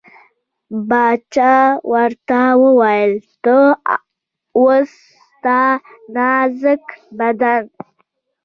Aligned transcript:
باچا 0.89 1.53
ورته 1.91 2.41
وویل 2.63 3.13
ته 3.43 3.57
او 4.57 4.65
ستا 4.93 5.61
نازک 6.15 6.85
بدن. 7.17 7.63